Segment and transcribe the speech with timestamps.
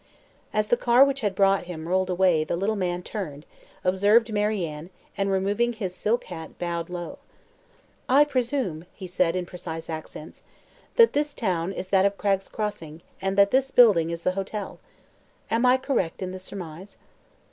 [0.51, 3.45] As the car which had brought him rolled away the little man turned,
[3.83, 7.19] observed Mary Ann, and removing his silt hat bowed low.
[8.09, 10.41] "I presume," said he in precise accents,
[10.95, 14.79] "that this town is that of Cragg's Crossing, and that this building is the hotel.
[15.51, 16.97] Am I correct in the surmise?"